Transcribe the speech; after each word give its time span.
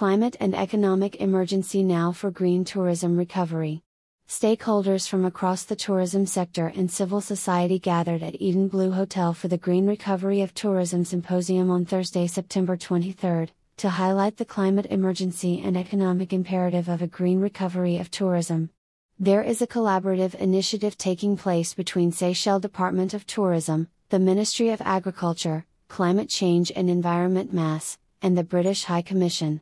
Climate 0.00 0.38
and 0.40 0.54
economic 0.54 1.16
emergency 1.16 1.82
now 1.82 2.10
for 2.10 2.30
green 2.30 2.64
tourism 2.64 3.18
recovery. 3.18 3.82
Stakeholders 4.26 5.06
from 5.06 5.26
across 5.26 5.64
the 5.64 5.76
tourism 5.76 6.24
sector 6.24 6.72
and 6.74 6.90
civil 6.90 7.20
society 7.20 7.78
gathered 7.78 8.22
at 8.22 8.40
Eden 8.40 8.68
Blue 8.68 8.92
Hotel 8.92 9.34
for 9.34 9.48
the 9.48 9.58
Green 9.58 9.86
Recovery 9.86 10.40
of 10.40 10.54
Tourism 10.54 11.04
Symposium 11.04 11.70
on 11.70 11.84
Thursday, 11.84 12.26
September 12.26 12.78
23, 12.78 13.48
to 13.76 13.90
highlight 13.90 14.38
the 14.38 14.46
climate 14.46 14.86
emergency 14.86 15.60
and 15.62 15.76
economic 15.76 16.32
imperative 16.32 16.88
of 16.88 17.02
a 17.02 17.06
green 17.06 17.38
recovery 17.38 17.98
of 17.98 18.10
tourism. 18.10 18.70
There 19.18 19.42
is 19.42 19.60
a 19.60 19.66
collaborative 19.66 20.34
initiative 20.34 20.96
taking 20.96 21.36
place 21.36 21.74
between 21.74 22.10
Seychelles 22.10 22.62
Department 22.62 23.12
of 23.12 23.26
Tourism, 23.26 23.88
the 24.08 24.18
Ministry 24.18 24.70
of 24.70 24.80
Agriculture, 24.80 25.66
Climate 25.88 26.30
Change 26.30 26.72
and 26.74 26.88
Environment 26.88 27.52
Mass, 27.52 27.98
and 28.22 28.34
the 28.34 28.42
British 28.42 28.84
High 28.84 29.02
Commission. 29.02 29.60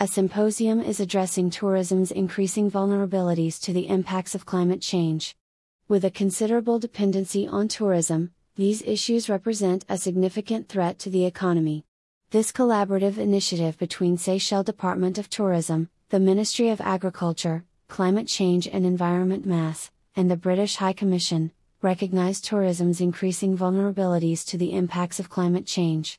A 0.00 0.06
symposium 0.08 0.80
is 0.80 0.98
addressing 0.98 1.50
tourism's 1.50 2.10
increasing 2.10 2.70
vulnerabilities 2.70 3.60
to 3.62 3.72
the 3.72 3.88
impacts 3.88 4.34
of 4.34 4.46
climate 4.46 4.80
change. 4.80 5.36
With 5.86 6.04
a 6.04 6.10
considerable 6.10 6.78
dependency 6.78 7.46
on 7.46 7.68
tourism, 7.68 8.32
these 8.56 8.82
issues 8.82 9.28
represent 9.28 9.84
a 9.88 9.96
significant 9.96 10.68
threat 10.68 10.98
to 11.00 11.10
the 11.10 11.24
economy. 11.24 11.84
This 12.30 12.50
collaborative 12.50 13.18
initiative 13.18 13.78
between 13.78 14.18
Seychelles 14.18 14.64
Department 14.64 15.18
of 15.18 15.30
Tourism, 15.30 15.88
the 16.08 16.18
Ministry 16.20 16.70
of 16.70 16.80
Agriculture, 16.80 17.64
Climate 17.88 18.26
Change 18.26 18.66
and 18.66 18.84
Environment 18.84 19.46
Mass, 19.46 19.90
and 20.16 20.30
the 20.30 20.36
British 20.36 20.76
High 20.76 20.94
Commission, 20.94 21.52
recognize 21.82 22.40
tourism's 22.40 23.00
increasing 23.00 23.56
vulnerabilities 23.56 24.46
to 24.46 24.58
the 24.58 24.72
impacts 24.72 25.20
of 25.20 25.28
climate 25.28 25.66
change. 25.66 26.18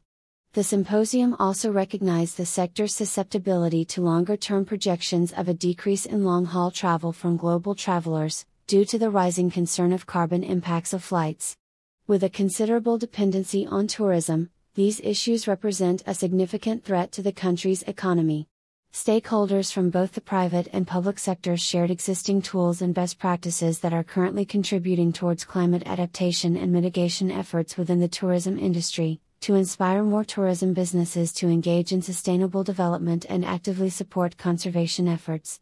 The 0.53 0.63
symposium 0.63 1.35
also 1.39 1.71
recognized 1.71 2.37
the 2.37 2.45
sector's 2.45 2.93
susceptibility 2.93 3.83
to 3.85 4.01
longer 4.01 4.37
term 4.37 4.65
projections 4.65 5.33
of 5.33 5.47
a 5.47 5.53
decrease 5.55 6.05
in 6.05 6.23
long 6.23 6.45
haul 6.45 6.69
travel 6.69 7.11
from 7.11 7.37
global 7.37 7.73
travelers, 7.73 8.45
due 8.67 8.85
to 8.85 8.99
the 8.99 9.09
rising 9.09 9.49
concern 9.49 9.91
of 9.91 10.05
carbon 10.05 10.43
impacts 10.43 10.93
of 10.93 11.03
flights. 11.03 11.57
With 12.05 12.23
a 12.23 12.29
considerable 12.29 12.99
dependency 12.99 13.65
on 13.65 13.87
tourism, 13.87 14.51
these 14.75 14.99
issues 14.99 15.47
represent 15.47 16.03
a 16.05 16.13
significant 16.13 16.83
threat 16.83 17.11
to 17.13 17.23
the 17.23 17.31
country's 17.31 17.81
economy. 17.83 18.47
Stakeholders 18.93 19.73
from 19.73 19.89
both 19.89 20.11
the 20.11 20.21
private 20.21 20.67
and 20.71 20.85
public 20.85 21.17
sectors 21.17 21.63
shared 21.63 21.89
existing 21.89 22.43
tools 22.43 22.79
and 22.79 22.93
best 22.93 23.17
practices 23.17 23.79
that 23.79 23.91
are 23.91 24.03
currently 24.03 24.45
contributing 24.45 25.13
towards 25.13 25.45
climate 25.45 25.81
adaptation 25.87 26.55
and 26.55 26.71
mitigation 26.71 27.31
efforts 27.31 27.75
within 27.75 27.99
the 27.99 28.07
tourism 28.07 28.59
industry, 28.59 29.19
to 29.43 29.55
inspire 29.55 30.03
more 30.03 30.23
tourism 30.23 30.73
businesses 30.73 31.33
to 31.33 31.49
engage 31.49 31.91
in 31.91 32.01
sustainable 32.01 32.63
development 32.63 33.25
and 33.27 33.43
actively 33.43 33.89
support 33.89 34.37
conservation 34.37 35.05
efforts. 35.05 35.59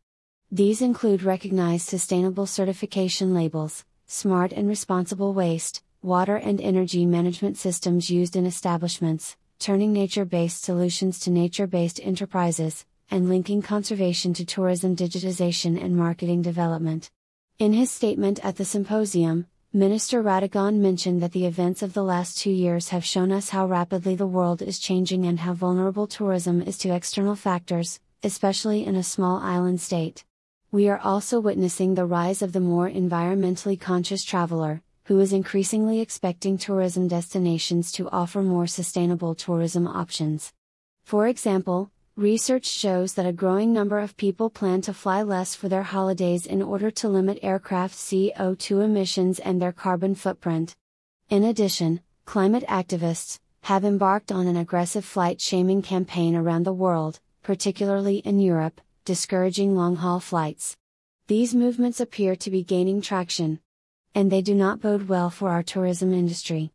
These 0.51 0.83
include 0.83 1.23
recognized 1.23 1.87
sustainable 1.87 2.45
certification 2.45 3.33
labels, 3.33 3.83
smart 4.05 4.51
and 4.51 4.67
responsible 4.67 5.33
waste, 5.33 5.81
water 6.03 6.35
and 6.35 6.61
energy 6.61 7.07
management 7.07 7.57
systems 7.57 8.11
used 8.11 8.35
in 8.35 8.45
establishments, 8.45 9.35
turning 9.57 9.91
nature 9.91 10.25
based 10.25 10.63
solutions 10.63 11.19
to 11.21 11.31
nature 11.31 11.65
based 11.65 11.99
enterprises, 12.03 12.85
and 13.09 13.29
linking 13.29 13.63
conservation 13.63 14.31
to 14.35 14.45
tourism 14.45 14.95
digitization 14.95 15.83
and 15.83 15.97
marketing 15.97 16.43
development. 16.43 17.09
In 17.57 17.73
his 17.73 17.89
statement 17.89 18.39
at 18.45 18.57
the 18.57 18.65
symposium, 18.65 19.47
Minister 19.73 20.21
Radegonde 20.21 20.79
mentioned 20.79 21.21
that 21.21 21.31
the 21.31 21.45
events 21.45 21.81
of 21.81 21.93
the 21.93 22.03
last 22.03 22.37
two 22.37 22.51
years 22.51 22.89
have 22.89 23.05
shown 23.05 23.31
us 23.31 23.51
how 23.51 23.65
rapidly 23.65 24.15
the 24.15 24.27
world 24.27 24.61
is 24.61 24.77
changing 24.77 25.23
and 25.23 25.39
how 25.39 25.53
vulnerable 25.53 26.07
tourism 26.07 26.61
is 26.61 26.77
to 26.79 26.93
external 26.93 27.37
factors, 27.37 28.01
especially 28.21 28.85
in 28.85 28.97
a 28.97 29.01
small 29.01 29.39
island 29.39 29.79
state. 29.79 30.25
We 30.73 30.89
are 30.89 30.99
also 30.99 31.39
witnessing 31.39 31.95
the 31.95 32.05
rise 32.05 32.41
of 32.41 32.51
the 32.51 32.59
more 32.59 32.89
environmentally 32.89 33.79
conscious 33.79 34.25
traveler, 34.25 34.81
who 35.05 35.17
is 35.21 35.31
increasingly 35.31 36.01
expecting 36.01 36.57
tourism 36.57 37.07
destinations 37.07 37.93
to 37.93 38.09
offer 38.09 38.41
more 38.41 38.67
sustainable 38.67 39.35
tourism 39.35 39.87
options. 39.87 40.51
For 41.05 41.27
example, 41.27 41.91
Research 42.17 42.65
shows 42.65 43.13
that 43.13 43.25
a 43.25 43.31
growing 43.31 43.71
number 43.71 43.97
of 43.97 44.17
people 44.17 44.49
plan 44.49 44.81
to 44.81 44.93
fly 44.93 45.23
less 45.23 45.55
for 45.55 45.69
their 45.69 45.83
holidays 45.83 46.45
in 46.45 46.61
order 46.61 46.91
to 46.91 47.07
limit 47.07 47.39
aircraft 47.41 47.95
CO2 47.95 48.83
emissions 48.83 49.39
and 49.39 49.61
their 49.61 49.71
carbon 49.71 50.13
footprint. 50.13 50.75
In 51.29 51.45
addition, 51.45 52.01
climate 52.25 52.65
activists 52.67 53.39
have 53.61 53.85
embarked 53.85 54.29
on 54.29 54.45
an 54.45 54.57
aggressive 54.57 55.05
flight 55.05 55.39
shaming 55.39 55.81
campaign 55.81 56.35
around 56.35 56.63
the 56.63 56.73
world, 56.73 57.21
particularly 57.43 58.17
in 58.17 58.41
Europe, 58.41 58.81
discouraging 59.05 59.73
long 59.73 59.95
haul 59.95 60.19
flights. 60.19 60.75
These 61.27 61.55
movements 61.55 62.01
appear 62.01 62.35
to 62.35 62.51
be 62.51 62.61
gaining 62.61 63.01
traction. 63.01 63.61
And 64.13 64.29
they 64.29 64.41
do 64.41 64.53
not 64.53 64.81
bode 64.81 65.07
well 65.07 65.29
for 65.29 65.49
our 65.49 65.63
tourism 65.63 66.13
industry 66.13 66.73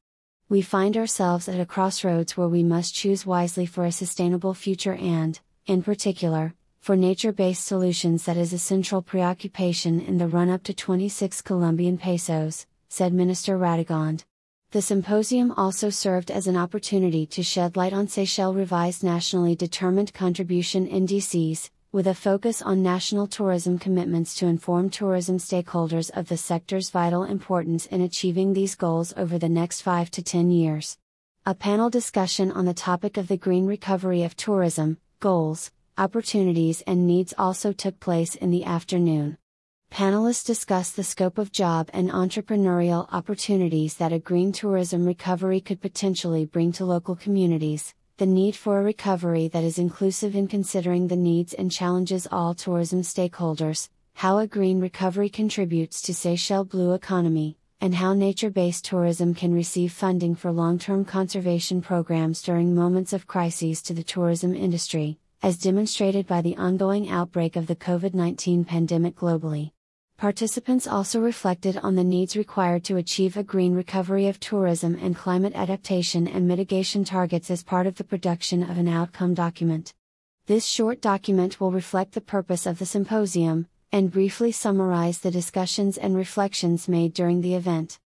we 0.49 0.63
find 0.63 0.97
ourselves 0.97 1.49
at 1.49 1.59
a 1.59 1.67
crossroads 1.67 2.37
where 2.37 2.47
we 2.47 2.63
must 2.63 2.95
choose 2.95 3.27
wisely 3.27 3.67
for 3.67 3.85
a 3.85 3.91
sustainable 3.91 4.55
future 4.55 4.95
and, 4.95 5.41
in 5.67 5.83
particular, 5.83 6.55
for 6.79 6.95
nature 6.95 7.33
based 7.33 7.65
solutions 7.65 8.25
that 8.25 8.37
is 8.37 8.53
a 8.53 8.59
central 8.59 9.03
preoccupation 9.03 10.01
in 10.01 10.19
the 10.19 10.29
run 10.29 10.49
up 10.49 10.63
to 10.63 10.73
COP26, 10.73 12.67
said 12.89 13.13
Minister 13.13 13.59
Radegonde. 13.59 14.25
The 14.71 14.83
symposium 14.83 15.51
also 15.57 15.91
served 15.91 16.31
as 16.31 16.47
an 16.47 16.57
opportunity 16.57 17.27
to 17.27 17.43
shed 17.43 17.77
light 17.77 17.93
on 17.93 18.07
Seychelles 18.07 18.55
revised 18.55 19.03
nationally 19.03 19.57
determined 19.57 20.15
contribution 20.15 20.87
indices, 20.87 21.71
with 21.97 22.07
a 22.07 22.15
focus 22.15 22.61
on 22.61 22.83
national 22.83 23.27
tourism 23.27 23.79
commitments 23.79 24.35
to 24.35 24.47
inform 24.47 24.91
tourism 24.91 25.39
stakeholders 25.39 26.11
of 26.15 26.29
the 26.29 26.37
sector's 26.37 26.91
vital 26.91 27.25
importance 27.25 27.87
in 27.87 28.03
achieving 28.03 28.53
these 28.53 28.75
goals 28.75 29.15
over 29.17 29.39
the 29.39 29.49
next 29.49 29.81
5 29.81 30.11
to 30.11 30.23
10 30.23 30.51
years. 30.51 30.99
A 31.47 31.55
panel 31.55 31.89
discussion 31.89 32.53
on 32.53 32.67
the 32.67 32.75
topic 32.75 33.17
of 33.17 33.29
the 33.29 33.39
green 33.39 33.65
recovery 33.65 34.25
of 34.25 34.37
tourism, 34.37 34.99
goals, 35.21 35.71
opportunities, 35.97 36.83
and 36.87 37.07
needs 37.07 37.33
also 37.39 37.73
took 37.73 37.99
place 37.99 38.35
in 38.35 38.51
the 38.51 38.65
afternoon. 38.65 39.39
Panelists 39.91 40.45
discussed 40.45 40.97
the 40.97 41.03
scope 41.03 41.39
of 41.39 41.51
job 41.51 41.89
and 41.95 42.11
entrepreneurial 42.11 43.09
opportunities 43.11 43.95
that 43.95 44.13
a 44.13 44.19
green 44.19 44.53
tourism 44.53 45.07
recovery 45.07 45.63
could 45.63 45.81
potentially 45.81 46.45
bring 46.45 46.73
to 46.73 46.85
local 46.85 47.17
communities, 47.17 47.95
the 48.19 48.25
need 48.25 48.57
for 48.57 48.79
a 48.79 48.83
recovery 48.83 49.47
that 49.49 49.63
is 49.63 49.79
inclusive 49.79 50.35
in 50.35 50.49
considering 50.49 51.07
the 51.07 51.17
needs 51.17 51.53
and 51.53 51.71
challenges 51.71 52.27
all 52.33 52.55
tourism 52.55 53.03
stakeholders, 53.03 53.91
how 54.15 54.39
a 54.39 54.47
green 54.47 54.81
recovery 54.81 55.29
contributes 55.29 56.01
to 56.01 56.15
Seychelles 56.15 56.69
blue 56.69 56.95
economy, 56.95 57.59
and 57.79 57.95
how 57.95 58.15
nature-based 58.15 58.87
tourism 58.87 59.35
can 59.35 59.53
receive 59.53 59.93
funding 59.93 60.35
for 60.35 60.51
long-term 60.51 61.05
conservation 61.05 61.83
programs 61.83 62.41
during 62.41 62.75
moments 62.75 63.13
of 63.13 63.27
crises 63.27 63.83
to 63.83 63.93
the 63.93 64.03
tourism 64.03 64.55
industry, 64.55 65.19
as 65.43 65.59
demonstrated 65.59 66.27
by 66.27 66.41
the 66.41 66.57
ongoing 66.57 67.11
outbreak 67.11 67.55
of 67.55 67.67
the 67.67 67.77
COVID-19 67.77 68.67
pandemic 68.67 69.15
globally. 69.15 69.73
Participants 70.19 70.87
also 70.87 71.21
reflected 71.21 71.77
on 71.83 71.95
the 71.95 72.03
needs 72.03 72.39
required 72.39 72.83
to 72.85 72.97
achieve 72.97 73.37
a 73.37 73.43
green 73.43 73.75
recovery 73.75 74.29
of 74.29 74.41
tourism 74.41 74.99
and 75.03 75.15
climate 75.15 75.53
adaptation 75.55 76.27
and 76.27 76.49
mitigation 76.49 77.05
targets 77.05 77.51
as 77.51 77.63
part 77.63 77.87
of 77.87 77.97
the 77.97 78.05
production 78.05 78.63
of 78.63 78.79
an 78.79 78.89
outcome 78.89 79.35
document. 79.35 79.93
This 80.47 80.65
short 80.65 81.03
document 81.03 81.61
will 81.61 81.71
reflect 81.71 82.13
the 82.13 82.23
purpose 82.23 82.65
of 82.65 82.79
the 82.79 82.87
symposium, 82.87 83.67
and 83.93 84.11
briefly 84.11 84.53
summarize 84.53 85.19
the 85.19 85.31
discussions 85.31 85.99
and 85.99 86.17
reflections 86.17 86.89
made 86.89 87.13
during 87.13 87.43
the 87.43 87.55
event. 87.55 87.99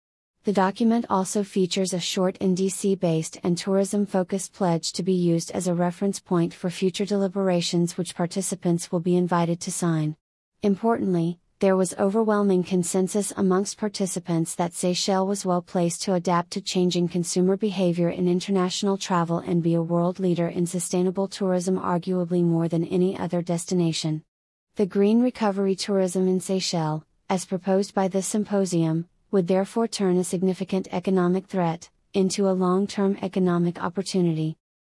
The 0.45 0.55
document 0.55 1.05
also 1.11 1.45
features 1.45 1.93
a 1.93 2.01
short 2.01 2.39
NDC 2.39 2.99
based 2.99 3.39
and 3.43 3.59
tourism 3.59 4.07
focused 4.07 4.55
pledge 4.55 4.95
to 4.95 5.03
be 5.03 5.13
used 5.13 5.51
as 5.51 5.67
a 5.67 5.75
reference 5.75 6.21
point 6.21 6.55
for 6.55 6.71
future 6.71 7.05
deliberations, 7.05 7.99
which 7.99 8.15
participants 8.15 8.91
will 8.91 9.01
be 9.01 9.15
invited 9.15 9.61
to 9.61 9.71
sign. 9.71 10.17
Importantly, 10.63 11.39
there 11.61 11.77
was 11.77 11.95
overwhelming 11.99 12.63
consensus 12.63 13.33
amongst 13.37 13.79
participants 13.79 14.55
that 14.55 14.75
Seychelles 14.75 15.29
was 15.29 15.45
well 15.45 15.61
placed 15.61 16.03
to 16.03 16.15
adapt 16.15 16.53
to 16.53 16.61
changing 16.61 17.09
consumer 17.09 17.57
behavior 17.57 18.09
in 18.11 18.29
international 18.29 18.97
travel 18.97 19.39
and 19.39 19.61
be 19.61 19.75
a 19.75 19.83
world 19.83 20.21
leader 20.21 20.47
in 20.47 20.67
sustainable 20.67 21.27
tourism, 21.27 21.77
arguably 21.77 22.45
more 22.45 22.69
than 22.69 22.85
any 22.85 23.19
other 23.19 23.43
destination. 23.43 24.23
The 24.77 24.87
green 24.87 25.21
recovery 25.21 25.75
tourism 25.75 26.29
in 26.29 26.39
Seychelles, 26.39 27.03
as 27.29 27.45
proposed 27.45 27.93
by 27.93 28.07
this 28.07 28.29
symposium, 28.29 29.09
would 29.33 29.49
therefore 29.49 29.89
turn 29.89 30.17
a 30.17 30.23
significant 30.23 30.87
economic 30.93 31.49
threat 31.49 31.91
into 32.15 32.49
a 32.49 32.55
long 32.55 32.87
term 32.87 33.19
economic 33.21 33.83
opportunity. 33.83 34.57